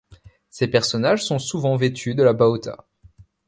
[0.49, 2.87] Ses personnages sont souvent vêtus de la bauta.